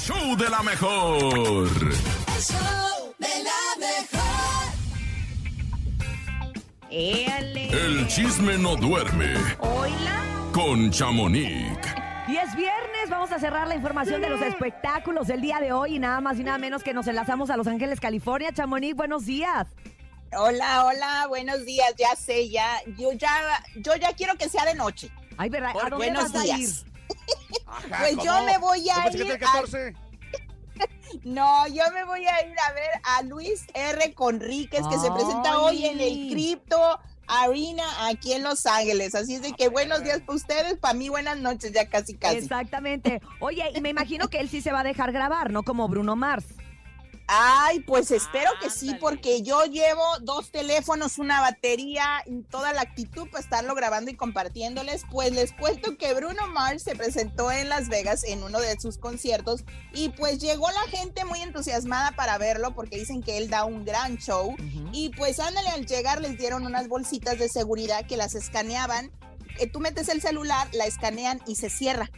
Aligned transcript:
show 0.00 0.36
de 0.36 0.48
la 0.48 0.62
mejor. 0.62 1.18
El 1.18 2.42
show 2.42 3.14
de 3.18 3.28
la 3.44 3.60
mejor. 3.78 4.72
El 6.90 8.08
chisme 8.08 8.58
no 8.58 8.76
duerme 8.76 9.34
Hola. 9.58 10.22
con 10.52 10.90
Chamonix. 10.90 11.78
Y 12.28 12.36
es 12.36 12.54
viernes, 12.56 13.10
vamos 13.10 13.30
a 13.32 13.38
cerrar 13.38 13.68
la 13.68 13.74
información 13.74 14.20
de 14.20 14.30
los 14.30 14.40
espectáculos 14.40 15.26
del 15.26 15.40
día 15.40 15.58
de 15.60 15.72
hoy 15.72 15.96
y 15.96 15.98
nada 15.98 16.20
más 16.20 16.38
y 16.38 16.44
nada 16.44 16.58
menos 16.58 16.82
que 16.82 16.94
nos 16.94 17.06
enlazamos 17.06 17.50
a 17.50 17.56
Los 17.56 17.66
Ángeles, 17.66 18.00
California. 18.00 18.52
Chamonix, 18.52 18.94
buenos 18.96 19.26
días. 19.26 19.66
Hola, 20.32 20.84
hola, 20.86 21.26
buenos 21.28 21.64
días, 21.64 21.92
ya 21.98 22.14
sé, 22.14 22.48
ya, 22.48 22.80
yo 22.96 23.12
ya, 23.12 23.30
yo 23.76 23.96
ya 23.96 24.12
quiero 24.12 24.36
que 24.36 24.48
sea 24.48 24.64
de 24.64 24.74
noche. 24.74 25.10
Ay, 25.36 25.50
¿verdad? 25.50 25.72
Por 25.72 25.86
¿A 25.86 25.90
dónde 25.90 26.06
buenos 26.06 26.32
vas 26.32 26.42
a 26.42 26.46
ir? 26.56 26.68
Pues 27.88 28.16
yo 28.24 28.42
me 28.44 28.58
voy 28.58 28.88
a 28.90 28.94
¿Cómo 28.94 29.08
es 29.08 29.16
que 29.16 29.22
ir 29.22 29.30
el 29.30 29.36
a- 29.36 29.38
14? 29.38 29.94
No, 31.24 31.66
yo 31.66 31.82
me 31.92 32.04
voy 32.04 32.24
a 32.26 32.46
ir 32.46 32.54
a 32.58 32.72
ver 32.72 32.88
a 33.02 33.22
Luis 33.22 33.66
R. 33.74 34.14
Conríquez, 34.14 34.86
que 34.88 34.98
se 34.98 35.10
presenta 35.10 35.58
hoy 35.58 35.84
en 35.86 36.00
el 36.00 36.30
Crypto 36.30 36.98
Arena 37.26 37.84
aquí 38.08 38.32
en 38.32 38.42
Los 38.42 38.64
Ángeles. 38.66 39.14
Así 39.14 39.34
es 39.34 39.42
de 39.42 39.52
que 39.52 39.68
buenos 39.68 40.02
días 40.02 40.20
para 40.20 40.36
ustedes, 40.36 40.76
para 40.78 40.94
mí 40.94 41.08
buenas 41.08 41.38
noches, 41.38 41.72
ya 41.72 41.88
casi 41.88 42.14
casi. 42.16 42.38
Exactamente. 42.38 43.20
Oye, 43.40 43.70
y 43.74 43.80
me 43.80 43.90
imagino 43.90 44.28
que 44.28 44.38
él 44.40 44.48
sí 44.48 44.62
se 44.62 44.72
va 44.72 44.80
a 44.80 44.84
dejar 44.84 45.12
grabar, 45.12 45.50
¿no? 45.50 45.62
Como 45.62 45.86
Bruno 45.88 46.16
Mars. 46.16 46.44
Ay, 47.32 47.78
pues 47.78 48.10
espero 48.10 48.50
que 48.60 48.70
sí, 48.70 48.96
porque 49.00 49.42
yo 49.42 49.64
llevo 49.64 50.02
dos 50.22 50.50
teléfonos, 50.50 51.16
una 51.16 51.40
batería 51.40 52.24
y 52.26 52.42
toda 52.42 52.72
la 52.72 52.80
actitud 52.80 53.28
para 53.30 53.40
estarlo 53.40 53.76
grabando 53.76 54.10
y 54.10 54.16
compartiéndoles. 54.16 55.04
Pues 55.08 55.30
les 55.30 55.52
cuento 55.52 55.96
que 55.96 56.12
Bruno 56.12 56.48
Mars 56.48 56.82
se 56.82 56.96
presentó 56.96 57.52
en 57.52 57.68
Las 57.68 57.88
Vegas 57.88 58.24
en 58.24 58.42
uno 58.42 58.58
de 58.58 58.80
sus 58.80 58.98
conciertos 58.98 59.62
y 59.94 60.08
pues 60.08 60.40
llegó 60.40 60.68
la 60.72 60.90
gente 60.90 61.24
muy 61.24 61.40
entusiasmada 61.40 62.16
para 62.16 62.36
verlo 62.36 62.74
porque 62.74 62.98
dicen 62.98 63.22
que 63.22 63.38
él 63.38 63.48
da 63.48 63.64
un 63.64 63.84
gran 63.84 64.16
show. 64.18 64.56
Y 64.92 65.10
pues 65.10 65.38
ándale, 65.38 65.68
al 65.68 65.86
llegar 65.86 66.20
les 66.20 66.36
dieron 66.36 66.66
unas 66.66 66.88
bolsitas 66.88 67.38
de 67.38 67.48
seguridad 67.48 68.06
que 68.06 68.16
las 68.16 68.34
escaneaban. 68.34 69.12
Eh, 69.60 69.68
Tú 69.68 69.78
metes 69.78 70.08
el 70.08 70.20
celular, 70.20 70.68
la 70.72 70.86
escanean 70.86 71.40
y 71.46 71.54
se 71.54 71.70
cierra. 71.70 72.10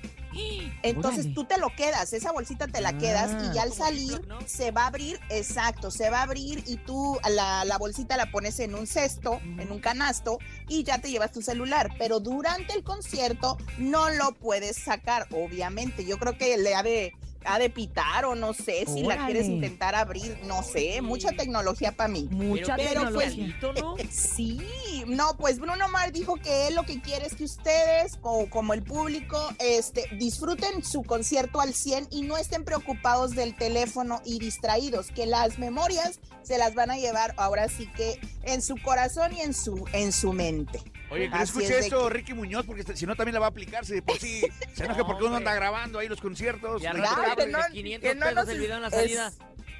Entonces 0.82 1.20
Órale. 1.20 1.34
tú 1.34 1.44
te 1.44 1.58
lo 1.58 1.68
quedas, 1.76 2.12
esa 2.12 2.32
bolsita 2.32 2.66
te 2.66 2.80
la 2.80 2.96
quedas 2.98 3.36
y 3.44 3.54
ya 3.54 3.62
al 3.62 3.72
salir 3.72 4.18
TikTok, 4.18 4.26
¿no? 4.26 4.48
se 4.48 4.70
va 4.70 4.84
a 4.84 4.86
abrir, 4.88 5.20
exacto, 5.28 5.90
se 5.90 6.10
va 6.10 6.20
a 6.20 6.22
abrir 6.22 6.64
y 6.66 6.76
tú 6.76 7.18
la, 7.30 7.64
la 7.64 7.78
bolsita 7.78 8.16
la 8.16 8.30
pones 8.30 8.58
en 8.60 8.74
un 8.74 8.86
cesto, 8.86 9.40
en 9.42 9.70
un 9.70 9.80
canasto 9.80 10.38
y 10.68 10.84
ya 10.84 10.98
te 10.98 11.10
llevas 11.10 11.32
tu 11.32 11.42
celular. 11.42 11.90
Pero 11.98 12.20
durante 12.20 12.74
el 12.74 12.82
concierto 12.82 13.58
no 13.78 14.10
lo 14.10 14.32
puedes 14.32 14.76
sacar, 14.76 15.26
obviamente. 15.30 16.04
Yo 16.04 16.18
creo 16.18 16.36
que 16.36 16.56
le 16.56 16.74
ha 16.74 16.82
de, 16.82 17.12
ha 17.46 17.58
de 17.58 17.70
pitar 17.70 18.24
o 18.24 18.34
no 18.34 18.52
sé 18.52 18.84
si 18.86 19.02
la 19.02 19.26
quieres 19.26 19.46
intentar 19.46 19.94
abrir, 19.94 20.38
no 20.44 20.62
sé, 20.62 21.02
mucha 21.02 21.30
tecnología 21.32 21.92
para 21.92 22.08
mí. 22.08 22.28
Mucha 22.30 22.76
Pero, 22.76 23.12
pues, 23.12 23.34
tecnología. 23.36 23.80
¿no? 23.80 23.96
Sí, 24.10 24.60
no, 25.06 25.36
pues 25.36 25.58
Bruno 25.58 25.88
Mars 25.88 26.12
dijo 26.12 26.36
que 26.36 26.68
él 26.68 26.74
lo 26.74 26.84
que 26.84 27.00
quiere 27.00 27.26
es 27.26 27.34
que 27.34 27.44
ustedes, 27.44 28.18
o 28.22 28.48
como 28.48 28.74
el 28.74 28.82
público, 28.82 29.38
este, 29.58 30.04
disfruten 30.16 30.84
su 30.84 31.02
concierto 31.02 31.60
al 31.60 31.74
100 31.74 32.08
y 32.10 32.22
no 32.22 32.36
estén 32.36 32.64
preocupados 32.64 33.32
del 33.32 33.56
teléfono 33.56 34.20
y 34.24 34.38
distraídos, 34.38 35.08
que 35.08 35.26
las 35.26 35.58
memorias 35.58 36.20
se 36.42 36.58
las 36.58 36.74
van 36.74 36.90
a 36.90 36.96
llevar 36.96 37.34
ahora 37.36 37.68
sí 37.68 37.88
que 37.96 38.20
en 38.42 38.62
su 38.62 38.76
corazón 38.82 39.32
y 39.32 39.40
en 39.40 39.54
su, 39.54 39.84
en 39.92 40.12
su 40.12 40.32
mente. 40.32 40.80
Oye, 41.12 41.28
que 41.30 41.36
no 41.36 41.42
escuche 41.42 41.78
es 41.78 41.84
esto 41.84 42.08
Ricky 42.08 42.34
Muñoz, 42.34 42.64
porque 42.66 42.82
si 42.96 43.06
no 43.06 43.14
también 43.16 43.34
la 43.34 43.40
va 43.40 43.46
a 43.46 43.50
aplicar. 43.50 43.84
Si 43.84 43.94
de 43.94 44.02
por 44.02 44.18
sí 44.18 44.42
se 44.74 44.84
enoja 44.84 45.04
porque 45.04 45.24
uno 45.24 45.36
anda 45.36 45.54
grabando 45.54 45.98
ahí 45.98 46.08
los 46.08 46.20
conciertos. 46.20 46.82
Y 46.82 46.86
al 46.86 46.96
Claro, 46.96 47.36
que 47.36 47.46
no- 47.46 47.58
500 47.70 48.08
que 48.10 48.14
no 48.14 48.20
pesos 48.26 48.34
nos 48.34 48.48
el 48.48 48.58
video 48.60 48.76
en 48.76 48.82
la 48.82 48.88
es- 48.88 48.94
salida. 48.94 49.32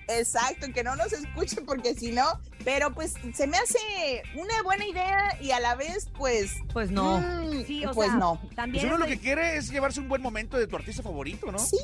Exacto, 0.08 0.66
que 0.74 0.82
no 0.82 0.96
nos 0.96 1.12
escuchen 1.12 1.64
porque 1.64 1.94
si 1.94 2.10
no, 2.10 2.24
pero 2.64 2.92
pues 2.92 3.14
se 3.34 3.46
me 3.46 3.56
hace 3.56 3.78
una 4.34 4.60
buena 4.64 4.84
idea 4.84 5.38
y 5.40 5.52
a 5.52 5.60
la 5.60 5.76
vez 5.76 6.08
pues... 6.18 6.54
Pues 6.72 6.90
no. 6.90 7.20
mm, 7.20 7.64
Sí, 7.66 7.86
o 7.86 7.92
pues 7.94 8.08
sea, 8.08 8.16
no. 8.18 8.38
Pues 8.42 8.54
también 8.56 8.86
uno 8.86 8.98
lo 8.98 9.06
que 9.06 9.18
quiere 9.20 9.56
es 9.56 9.70
llevarse 9.70 10.00
un 10.00 10.08
buen 10.08 10.20
momento 10.20 10.58
de 10.58 10.66
tu 10.66 10.74
artista 10.76 11.02
favorito, 11.04 11.50
¿no? 11.52 11.58
Sí, 11.60 11.78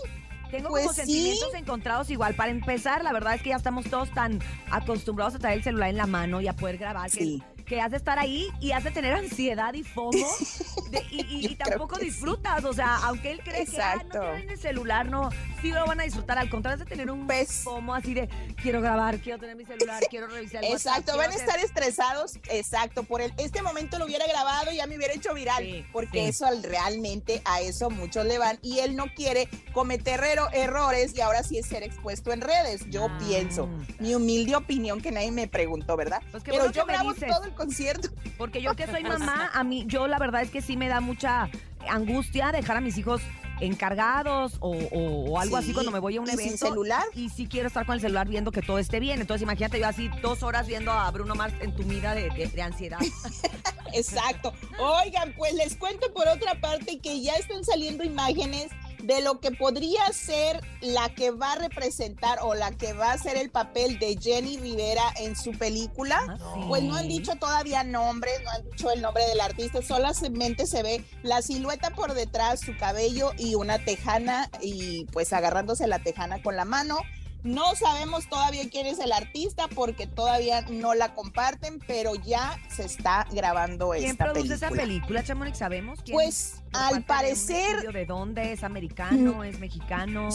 Tengo 0.50 0.68
Pues 0.70 0.82
como 0.82 0.94
sí. 0.94 1.00
sentimientos 1.02 1.54
encontrados 1.54 2.10
igual. 2.10 2.34
Para 2.34 2.50
empezar, 2.50 3.04
la 3.04 3.12
verdad 3.12 3.34
es 3.34 3.42
que 3.42 3.50
ya 3.50 3.56
estamos 3.56 3.84
todos 3.88 4.10
tan 4.12 4.40
acostumbrados 4.70 5.34
a 5.36 5.38
traer 5.38 5.58
el 5.58 5.64
celular 5.64 5.88
en 5.90 5.96
la 5.96 6.06
mano 6.06 6.40
y 6.40 6.48
a 6.48 6.54
poder 6.54 6.76
grabar 6.78 7.08
Sí. 7.10 7.40
que 7.56 7.57
has 7.80 7.90
de 7.90 7.96
estar 7.98 8.18
ahí 8.18 8.48
y 8.60 8.72
has 8.72 8.84
de 8.84 8.90
tener 8.90 9.14
ansiedad 9.14 9.74
y 9.74 9.82
fomo 9.84 10.10
de- 10.90 11.04
y, 11.10 11.54
tampoco 11.56 11.96
que 11.96 12.00
sí. 12.04 12.06
disfrutas. 12.10 12.64
O 12.64 12.72
sea, 12.72 12.96
aunque 13.04 13.30
él 13.30 13.40
cree 13.44 13.66
que 13.66 13.80
ah, 13.80 13.96
no 14.02 14.08
traen 14.10 14.48
el 14.50 14.58
celular, 14.58 15.06
no, 15.08 15.30
sí 15.60 15.70
lo 15.70 15.84
van 15.86 16.00
a 16.00 16.04
disfrutar. 16.04 16.38
Al 16.38 16.48
contrario, 16.50 16.74
has 16.82 16.88
de 16.88 16.94
tener 16.94 17.10
un 17.10 17.26
Pues- 17.26 17.62
fomo 17.62 17.94
así 17.94 18.14
de 18.14 18.28
quiero 18.62 18.80
grabar, 18.80 19.18
quiero 19.18 19.38
tener 19.38 19.56
mi 19.56 19.64
celular, 19.64 20.02
quiero 20.08 20.26
revisar 20.28 20.64
el 20.64 20.72
Exacto, 20.72 21.16
van 21.16 21.30
a 21.30 21.34
hacer- 21.34 21.46
estar 21.46 21.58
estresados, 21.60 22.36
exacto, 22.50 23.02
por 23.04 23.20
el, 23.20 23.32
este 23.38 23.62
momento 23.62 23.98
lo 23.98 24.06
hubiera 24.06 24.26
grabado 24.26 24.72
y 24.72 24.76
ya 24.76 24.86
me 24.86 24.96
hubiera 24.96 25.14
hecho 25.14 25.34
viral, 25.34 25.62
Sí, 25.64 25.84
porque 25.92 26.22
sí. 26.22 26.28
eso 26.30 26.46
al- 26.46 26.62
realmente 26.62 27.42
a 27.44 27.60
eso 27.60 27.90
muchos 27.90 28.24
le 28.26 28.38
van 28.38 28.58
y 28.62 28.78
él 28.80 28.96
no 28.96 29.06
quiere 29.14 29.48
cometer 29.72 30.20
errores 30.52 31.14
y 31.16 31.20
ahora 31.20 31.42
sí 31.42 31.58
es 31.58 31.66
ser 31.66 31.82
expuesto 31.82 32.32
en 32.32 32.40
redes, 32.40 32.82
yo 32.90 33.06
Ah. 33.10 33.18
pienso, 33.18 33.68
mi 33.98 34.14
humilde 34.14 34.56
opinión 34.56 35.00
que 35.00 35.10
nadie 35.12 35.30
me 35.30 35.48
preguntó, 35.48 35.96
¿verdad? 35.96 36.22
Pues 36.30 36.42
Pero 36.44 36.58
bueno 36.58 36.72
yo 36.72 36.86
que 36.86 36.92
grabo 36.92 37.12
dices. 37.12 37.28
todo 37.30 37.44
el 37.44 37.52
concierto. 37.58 38.08
Porque 38.38 38.62
yo 38.62 38.74
que 38.74 38.86
soy 38.86 39.02
mamá, 39.04 39.50
a 39.52 39.62
mí, 39.64 39.84
yo 39.86 40.06
la 40.08 40.18
verdad 40.18 40.40
es 40.40 40.50
que 40.50 40.62
sí 40.62 40.76
me 40.78 40.88
da 40.88 41.00
mucha 41.00 41.50
angustia 41.88 42.50
dejar 42.52 42.78
a 42.78 42.80
mis 42.80 42.96
hijos 42.96 43.20
encargados 43.60 44.54
o, 44.60 44.70
o- 44.70 45.30
o 45.32 45.38
algo 45.40 45.56
así 45.56 45.68
Sí, 45.68 45.72
cuando 45.74 45.90
me 45.90 45.98
voy 45.98 46.16
a 46.16 46.20
un 46.20 46.28
y 46.28 46.30
sin 46.30 46.40
evento. 46.40 46.66
celular. 46.68 47.02
Y 47.14 47.28
sí 47.28 47.46
quiero 47.48 47.66
estar 47.68 47.84
con 47.86 47.96
el 47.96 48.00
celular 48.00 48.28
viendo 48.28 48.52
que 48.52 48.62
todo 48.62 48.78
esté 48.78 49.00
bien. 49.00 49.20
Entonces 49.20 49.42
imagínate 49.42 49.80
yo 49.80 49.88
así 49.88 50.08
dos 50.22 50.42
horas 50.44 50.66
viendo 50.68 50.92
a 50.92 51.10
Bruno 51.10 51.34
Mars 51.34 51.54
entumida 51.60 52.14
de, 52.14 52.30
de, 52.30 52.46
de 52.46 52.62
ansiedad. 52.62 52.98
Exacto. 53.92 54.52
Oigan, 54.78 55.34
pues 55.36 55.52
les 55.54 55.76
cuento 55.76 56.12
por 56.12 56.28
otra 56.28 56.60
parte 56.60 56.98
que 57.00 57.20
ya 57.20 57.34
están 57.34 57.64
saliendo 57.64 58.04
imágenes 58.04 58.68
de 59.02 59.20
lo 59.22 59.40
que 59.40 59.50
podría 59.50 60.06
ser 60.12 60.60
la 60.80 61.08
que 61.14 61.30
va 61.30 61.52
a 61.52 61.56
representar 61.56 62.38
o 62.42 62.54
la 62.54 62.70
que 62.72 62.92
va 62.92 63.12
a 63.12 63.18
ser 63.18 63.36
el 63.36 63.50
papel 63.50 63.98
de 63.98 64.16
Jenny 64.20 64.58
Rivera 64.58 65.02
en 65.18 65.36
su 65.36 65.52
película. 65.52 66.18
Ah, 66.28 66.36
sí. 66.54 66.60
Pues 66.68 66.82
no 66.82 66.96
han 66.96 67.08
dicho 67.08 67.36
todavía 67.36 67.84
nombres, 67.84 68.34
no 68.44 68.50
han 68.50 68.64
dicho 68.70 68.90
el 68.90 69.02
nombre 69.02 69.24
del 69.26 69.40
artista, 69.40 69.82
solamente 69.82 70.66
se 70.66 70.82
ve 70.82 71.04
la 71.22 71.42
silueta 71.42 71.90
por 71.90 72.14
detrás, 72.14 72.60
su 72.60 72.76
cabello 72.76 73.32
y 73.38 73.54
una 73.54 73.84
tejana 73.84 74.50
y 74.60 75.04
pues 75.06 75.32
agarrándose 75.32 75.86
la 75.86 75.98
tejana 75.98 76.42
con 76.42 76.56
la 76.56 76.64
mano. 76.64 76.98
No 77.44 77.74
sabemos 77.76 78.28
todavía 78.28 78.68
quién 78.68 78.86
es 78.86 78.98
el 78.98 79.12
artista 79.12 79.68
porque 79.68 80.06
todavía 80.06 80.62
no 80.62 80.94
la 80.94 81.14
comparten, 81.14 81.78
pero 81.86 82.14
ya 82.16 82.58
se 82.68 82.84
está 82.84 83.26
grabando 83.30 83.90
¿Quién 83.90 84.10
esta 84.10 84.24
produce 84.24 84.48
película. 84.48 84.66
esa 84.66 84.70
película, 84.70 85.24
Chamonix? 85.24 85.58
¿Sabemos? 85.58 86.00
¿Quién? 86.02 86.16
Pues 86.16 86.62
¿Por 86.72 86.82
al 86.82 87.04
parecer, 87.04 87.76
estudio 87.76 87.92
¿De 87.92 88.06
dónde? 88.06 88.52
¿Es 88.52 88.64
americano? 88.64 89.44
¿Es 89.44 89.58
mexicano? 89.58 90.30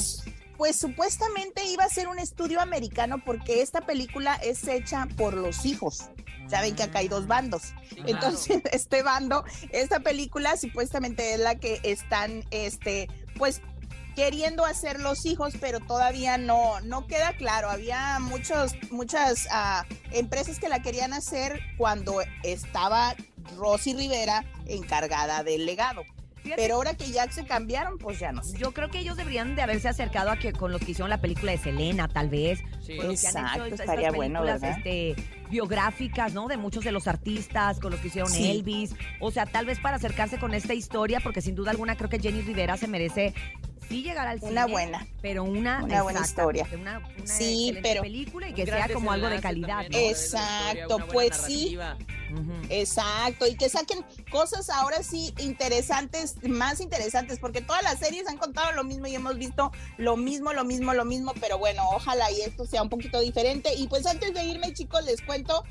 pues 0.57 0.75
supuestamente 0.77 1.65
iba 1.65 1.83
a 1.83 1.89
ser 1.89 2.07
un 2.07 2.19
estudio 2.19 2.61
americano 2.61 3.21
porque 3.25 3.61
esta 3.61 3.81
película 3.81 4.35
es 4.35 4.67
hecha 4.67 5.07
por 5.17 5.33
los 5.33 5.65
hijos. 5.65 6.09
Saben 6.47 6.75
que 6.75 6.83
acá 6.83 6.99
hay 6.99 7.07
dos 7.07 7.27
bandos. 7.27 7.73
Sí, 7.89 7.95
claro. 7.95 8.09
Entonces, 8.09 8.61
este 8.71 9.01
bando, 9.03 9.43
esta 9.71 9.99
película 10.01 10.55
supuestamente 10.57 11.33
es 11.33 11.39
la 11.39 11.55
que 11.55 11.79
están, 11.83 12.43
este, 12.51 13.09
pues 13.37 13.61
queriendo 14.15 14.65
hacer 14.65 14.99
los 14.99 15.25
hijos, 15.25 15.53
pero 15.59 15.79
todavía 15.79 16.37
no, 16.37 16.79
no 16.81 17.07
queda 17.07 17.33
claro. 17.33 17.69
Había 17.69 18.19
muchos, 18.19 18.73
muchas 18.91 19.47
ah, 19.51 19.85
empresas 20.11 20.59
que 20.59 20.69
la 20.69 20.81
querían 20.81 21.13
hacer 21.13 21.59
cuando 21.77 22.21
estaba 22.43 23.15
Rosy 23.57 23.93
Rivera 23.93 24.45
encargada 24.65 25.43
del 25.43 25.65
legado. 25.65 26.03
Fíjate 26.43 26.61
Pero 26.61 26.75
ahora 26.75 26.93
que 26.93 27.09
ya 27.09 27.31
se 27.31 27.45
cambiaron, 27.45 27.97
pues 27.97 28.19
ya 28.19 28.33
no 28.33 28.43
sé. 28.43 28.57
Yo 28.57 28.73
creo 28.73 28.89
que 28.89 28.99
ellos 28.99 29.15
deberían 29.15 29.55
de 29.55 29.61
haberse 29.61 29.87
acercado 29.87 30.29
a 30.29 30.35
que 30.37 30.51
con 30.51 30.73
los 30.73 30.81
que 30.81 30.91
hicieron 30.91 31.09
la 31.09 31.21
película 31.21 31.53
de 31.53 31.57
Selena, 31.57 32.09
tal 32.09 32.27
vez. 32.27 32.59
Sí. 32.85 32.97
Con 32.97 33.07
los 33.07 33.21
que 33.21 33.27
han 33.27 33.37
Exacto, 33.37 33.65
hecho 33.65 33.75
estas 33.75 33.79
estaría 33.87 34.11
bueno, 34.11 34.41
¿verdad? 34.41 34.77
este, 34.77 35.15
biográficas, 35.49 36.33
¿no? 36.33 36.49
De 36.49 36.57
muchos 36.57 36.83
de 36.83 36.91
los 36.91 37.07
artistas, 37.07 37.79
con 37.79 37.91
los 37.91 38.01
que 38.01 38.07
hicieron 38.07 38.29
Sí. 38.29 38.51
Elvis. 38.51 38.93
O 39.21 39.31
sea, 39.31 39.45
tal 39.45 39.65
vez 39.65 39.79
para 39.79 39.95
acercarse 39.95 40.37
con 40.37 40.53
esta 40.53 40.73
historia, 40.73 41.21
porque 41.21 41.39
sin 41.39 41.55
duda 41.55 41.71
alguna 41.71 41.95
creo 41.95 42.09
que 42.09 42.19
Jenny 42.19 42.41
Rivera 42.41 42.75
se 42.75 42.89
merece 42.89 43.33
sí 43.89 44.03
llegar 44.03 44.27
al 44.27 44.39
Una 44.41 44.61
cine, 44.63 44.71
buena. 44.71 45.07
pero 45.21 45.43
una, 45.43 45.83
Una 45.83 46.03
buena 46.03 46.21
historia. 46.21 46.67
Una, 46.73 46.99
una 46.99 47.27
Sí, 47.27 47.77
pero- 47.81 48.01
película 48.01 48.49
y 48.49 48.53
que 48.53 48.65
sea 48.65 48.89
como 48.89 49.11
algo 49.11 49.29
de 49.29 49.39
calidad. 49.41 49.85
Exacto, 49.91 50.97
pues 51.11 51.35
sí. 51.37 51.77
Exacto, 52.69 53.45
y 53.47 53.55
que 53.55 53.69
saquen 53.69 54.03
cosas 54.31 54.69
ahora 54.69 55.03
sí 55.03 55.33
interesantes, 55.39 56.35
más 56.47 56.79
interesantes, 56.81 57.37
porque 57.39 57.61
todas 57.61 57.83
las 57.83 57.99
series 57.99 58.27
han 58.27 58.37
contado 58.37 58.71
lo 58.71 58.83
mismo 58.83 59.05
y 59.07 59.15
hemos 59.15 59.37
visto 59.37 59.71
lo 59.97 60.17
mismo, 60.17 60.51
lo 60.53 60.63
mismo, 60.63 60.93
lo 60.93 61.05
mismo, 61.05 61.33
pero 61.39 61.57
bueno, 61.59 61.83
ojalá 61.91 62.31
y 62.31 62.41
esto 62.41 62.65
sea 62.65 62.81
un 62.81 62.89
poquito 62.89 63.19
diferente. 63.19 63.73
Y 63.75 63.87
pues 63.87 64.05
antes 64.07 64.33
de 64.33 64.43
irme, 64.45 64.73
chicos, 64.73 65.03
les 65.05 65.21
cuento 65.21 65.63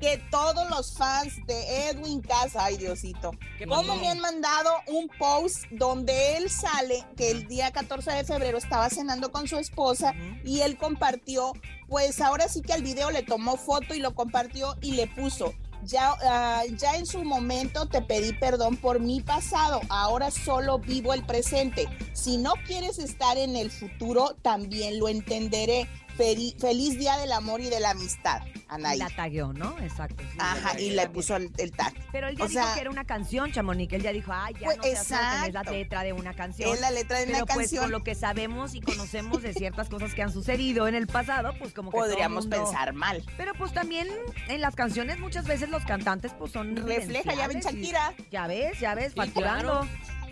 que 0.00 0.16
todos 0.30 0.68
los 0.70 0.94
fans 0.94 1.34
de 1.46 1.90
Edwin 1.90 2.22
Casa, 2.22 2.64
ay 2.64 2.78
Diosito, 2.78 3.32
¿Qué 3.58 3.66
cómo 3.66 3.96
me 3.96 4.08
han 4.08 4.18
mandado 4.18 4.70
un 4.86 5.08
post 5.18 5.64
donde 5.70 6.38
él 6.38 6.48
sale, 6.48 7.04
que 7.16 7.30
el 7.30 7.46
día 7.46 7.70
14 7.70 8.10
de 8.12 8.24
febrero 8.24 8.56
estaba 8.56 8.88
cenando 8.88 9.30
con 9.30 9.46
su 9.46 9.58
esposa 9.58 10.14
y 10.44 10.60
él 10.62 10.78
compartió, 10.78 11.52
pues 11.88 12.20
ahora 12.20 12.48
sí 12.48 12.62
que 12.62 12.72
al 12.72 12.82
video 12.82 13.10
le 13.10 13.22
tomó 13.22 13.58
foto 13.58 13.94
y 13.94 13.98
lo 13.98 14.14
compartió 14.14 14.74
y 14.80 14.92
le 14.92 15.06
puso. 15.06 15.52
Ya, 15.82 16.14
ah, 16.22 16.62
ya 16.76 16.96
en 16.96 17.06
su 17.06 17.24
momento 17.24 17.86
te 17.86 18.02
pedí 18.02 18.34
perdón 18.34 18.76
por 18.76 19.00
mi 19.00 19.20
pasado, 19.20 19.80
ahora 19.88 20.30
solo 20.30 20.78
vivo 20.78 21.14
el 21.14 21.24
presente. 21.24 21.88
Si 22.12 22.36
no 22.36 22.52
quieres 22.66 22.98
estar 22.98 23.38
en 23.38 23.56
el 23.56 23.70
futuro, 23.70 24.36
también 24.42 24.98
lo 24.98 25.08
entenderé. 25.08 25.88
Feli- 26.20 26.54
feliz 26.58 26.98
Día 26.98 27.16
del 27.16 27.32
Amor 27.32 27.60
y 27.60 27.70
de 27.70 27.80
la 27.80 27.90
Amistad, 27.90 28.42
Y 28.46 28.62
Anaí. 28.68 28.98
la 28.98 29.08
tagueó, 29.10 29.52
¿no? 29.52 29.78
Exacto. 29.78 30.22
sí, 30.30 30.36
Ajá, 30.38 30.78
y 30.78 30.90
le 30.90 31.08
puso 31.08 31.36
el, 31.36 31.50
el 31.58 31.72
tag. 31.72 31.94
Pero 32.12 32.28
él 32.28 32.36
ya 32.36 32.44
o 32.44 32.48
dijo 32.48 32.60
sea- 32.62 32.74
que 32.74 32.80
era 32.80 32.90
una 32.90 33.04
canción, 33.04 33.50
Chamonix. 33.52 33.92
Él 33.94 34.02
ya 34.02 34.12
dijo, 34.12 34.30
ay, 34.34 34.54
ya 34.60 34.66
Pues, 34.66 34.76
no 34.78 34.82
loca, 34.84 35.00
es 35.00 35.10
la 35.10 35.46
exacto. 35.46 35.72
letra 35.72 36.02
de 36.02 36.12
una 36.12 36.34
canción. 36.34 36.74
Es 36.74 36.80
la 36.80 36.90
letra 36.90 37.18
de 37.18 37.26
Pero 37.26 37.38
una 37.38 37.46
pues 37.46 37.56
canción. 37.56 37.82
con 37.84 37.90
lo 37.92 38.04
que 38.04 38.14
sabemos 38.14 38.74
y 38.74 38.80
conocemos 38.80 39.42
de 39.42 39.54
ciertas 39.54 39.88
cosas 39.88 40.12
que 40.14 40.22
han 40.22 40.32
sucedido 40.32 40.86
en 40.88 40.94
el 40.94 41.06
pasado, 41.06 41.54
pues 41.58 41.72
como 41.72 41.90
que 41.90 41.96
Podríamos 41.98 42.44
mundo- 42.46 42.56
pensar 42.64 42.92
mal. 42.92 43.24
Pero 43.36 43.52
pues 43.54 43.72
también 43.72 44.06
en 44.48 44.60
las 44.60 44.74
canciones 44.76 45.18
muchas 45.18 45.46
veces 45.46 45.68
los 45.70 45.84
cantantes 45.84 46.32
pues 46.38 46.52
son 46.52 46.76
Refleja, 46.76 47.34
ya 47.34 47.48
ven 47.48 47.58
y- 47.58 47.62
Shakira. 47.62 48.14
Ya 48.30 48.46
ves, 48.46 48.78
ya 48.78 48.94
ves, 48.94 49.12
Sí, 49.12 49.16
facturando. 49.16 49.86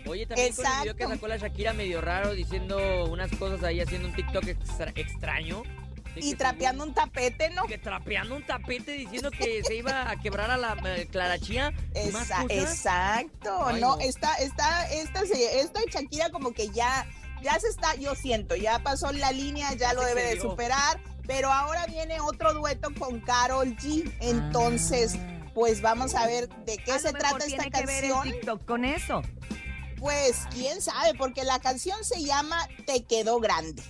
Oye, 0.05 0.25
también 0.25 0.55
con 0.55 0.65
el 0.65 0.71
video 0.81 0.95
que 0.95 1.03
Exacto. 1.03 1.13
sacó 1.15 1.27
la 1.27 1.37
Shakira 1.37 1.73
medio 1.73 1.99
raro, 2.01 2.33
diciendo 2.33 3.05
unas 3.11 3.29
cosas 3.35 3.61
ahí, 3.63 3.81
haciendo 3.81 4.07
un 4.07 4.15
TikTok 4.15 4.47
extra- 4.47 4.91
extraño. 4.95 5.61
Y 6.15 6.35
trapeando 6.35 6.83
un 6.83 6.93
tapete, 6.93 7.49
¿no? 7.51 7.63
Que 7.63 7.77
trapeando 7.77 8.35
un 8.35 8.45
tapete 8.45 8.91
diciendo 8.93 9.31
que 9.31 9.63
se 9.63 9.75
iba 9.75 10.09
a 10.09 10.15
quebrar 10.19 10.51
a 10.51 10.57
la 10.57 10.75
eh, 10.85 11.07
Clara 11.09 11.39
Chía. 11.39 11.71
y 11.95 12.09
más 12.11 12.25
Esa- 12.25 12.41
cosas. 12.43 12.57
exacto. 12.57 13.65
Ay, 13.67 13.79
no, 13.81 13.95
no. 13.95 14.01
esta, 14.01 14.33
esta, 14.35 14.89
esta, 14.91 15.21
de 15.23 15.85
Shakira 15.91 16.29
como 16.29 16.51
que 16.53 16.69
ya, 16.69 17.05
ya 17.41 17.59
se 17.59 17.67
está, 17.69 17.95
yo 17.95 18.15
siento, 18.15 18.55
ya 18.55 18.79
pasó 18.79 19.11
la 19.11 19.31
línea, 19.31 19.71
ya 19.73 19.77
Ya 19.89 19.93
lo 19.93 20.03
debe 20.03 20.23
de 20.35 20.41
superar. 20.41 20.99
Pero 21.27 21.51
ahora 21.53 21.85
viene 21.85 22.19
otro 22.21 22.53
dueto 22.55 22.89
con 22.97 23.19
Carol 23.21 23.75
G. 23.77 24.11
Entonces, 24.19 25.13
Ah. 25.15 25.51
pues 25.53 25.79
vamos 25.81 26.15
a 26.15 26.25
ver 26.25 26.49
de 26.65 26.77
qué 26.77 26.93
A 26.93 26.99
se 26.99 27.11
trata 27.13 27.37
esta 27.37 27.45
tiene 27.45 27.69
que 27.71 27.85
ver 27.85 28.03
el 28.05 28.11
canción. 28.11 28.33
TikTok 28.33 28.65
con 28.65 28.83
eso. 28.83 29.21
Pues 29.99 30.47
quién 30.51 30.81
sabe, 30.81 31.13
porque 31.17 31.43
la 31.43 31.59
canción 31.59 32.03
se 32.03 32.23
llama 32.23 32.67
Te 32.85 33.03
quedó 33.03 33.39
grande. 33.39 33.83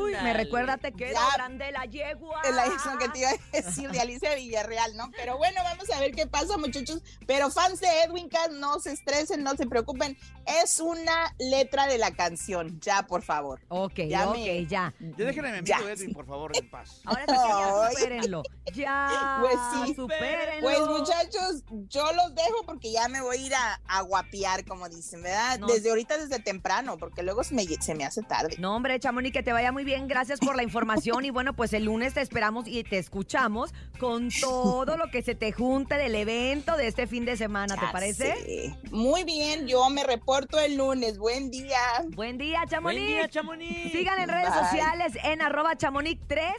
Uy, 0.00 0.12
me 0.22 0.32
recuerda 0.32 0.76
te 0.78 0.92
quedó 0.92 1.14
Ya. 1.14 1.34
grande 1.36 1.70
la 1.72 1.84
yegua. 1.84 2.40
Es 2.44 2.54
la 2.54 2.66
eso 2.66 2.96
que 2.98 3.08
te 3.08 3.18
iba 3.20 3.30
a 3.30 3.36
decir 3.52 3.90
de 3.90 4.00
Alicia 4.00 4.34
Villarreal, 4.34 4.96
¿no? 4.96 5.10
Pero 5.16 5.36
bueno, 5.36 5.60
vamos 5.64 5.90
a 5.90 6.00
ver 6.00 6.12
qué 6.12 6.26
pasa, 6.26 6.56
muchachos. 6.56 7.02
Pero 7.26 7.50
fans 7.50 7.80
de 7.80 7.88
Edwin 8.04 8.28
Cass, 8.28 8.50
no 8.52 8.78
se 8.80 8.92
estresen, 8.92 9.42
no 9.42 9.54
se 9.56 9.66
preocupen. 9.66 10.16
Es 10.62 10.78
una 10.80 11.34
letra 11.38 11.86
de 11.86 11.98
la 11.98 12.10
canción, 12.12 12.78
ya, 12.80 13.02
por 13.06 13.22
favor. 13.22 13.60
Ok, 13.68 13.94
Ya 14.08 14.28
ok, 14.28 14.36
me- 14.36 14.66
ya. 14.66 14.94
Ya 15.00 15.24
déjenme 15.24 15.48
a 15.48 15.62
mi 15.62 15.72
amigo 15.72 15.88
Edwin, 15.88 16.12
por 16.12 16.26
favor, 16.26 16.52
en 16.56 16.70
paz. 16.70 17.00
Ahora 17.04 17.24
sí 17.26 17.32
ya 17.34 17.90
supérenlo. 17.90 18.42
Ya, 18.74 19.38
Pues 19.40 19.56
sí. 19.86 19.94
supérenlo. 19.94 20.60
Pues 20.62 20.80
muchachos, 20.86 21.62
yo 21.88 22.12
los 22.12 22.34
dejo 22.34 22.64
porque 22.66 22.92
ya 22.92 23.08
me 23.08 23.20
voy 23.20 23.36
a 23.38 23.40
ir 23.40 23.54
a, 23.54 23.80
a 23.86 24.00
guapiar, 24.02 24.64
como 24.64 24.88
dicen, 24.88 25.22
¿verdad? 25.22 25.58
No. 25.58 25.66
Desde 25.66 25.90
ahorita, 25.90 26.18
desde 26.18 26.38
temprano, 26.40 26.96
porque 26.98 27.22
luego 27.22 27.42
se 27.44 27.54
me, 27.54 27.64
se 27.64 27.94
me 27.94 28.04
hace 28.04 28.22
tarde. 28.22 28.56
No, 28.58 28.76
hombre, 28.76 28.98
Chamonix, 29.24 29.32
que 29.32 29.42
te 29.42 29.52
vaya 29.52 29.72
muy 29.72 29.84
bien. 29.84 30.06
Gracias 30.06 30.38
por 30.40 30.54
la 30.56 30.62
información. 30.62 31.24
Y 31.24 31.30
bueno, 31.30 31.54
pues 31.54 31.72
el 31.72 31.84
lunes 31.84 32.12
te 32.14 32.20
esperamos 32.20 32.66
y 32.68 32.84
te 32.84 32.98
escuchamos 32.98 33.72
con 33.98 34.28
todo 34.40 34.96
lo 34.96 35.10
que 35.10 35.22
se 35.22 35.34
te 35.34 35.50
junte 35.52 35.94
del 35.96 36.14
evento 36.14 36.76
de 36.76 36.88
este 36.88 37.06
fin 37.06 37.24
de 37.24 37.36
semana. 37.36 37.74
¿Te 37.74 37.86
Ya 37.86 37.92
parece? 37.92 38.34
sé. 38.34 38.74
Muy 38.90 39.24
bien, 39.24 39.66
yo 39.66 39.88
me 39.88 40.04
reporto 40.04 40.58
el 40.58 40.76
lunes. 40.76 41.18
Buen 41.18 41.50
día. 41.50 41.78
Buen 42.14 42.36
día, 42.38 42.64
Chamonix. 42.68 43.00
Buen 43.02 43.06
día, 43.14 43.28
Chamonix. 43.28 43.92
Sigan 43.92 44.20
en 44.20 44.28
redes 44.28 44.50
Bye. 44.50 44.58
sociales 44.64 45.12
en 45.24 45.40
arroba 45.40 45.74
chamonix3 45.76 46.52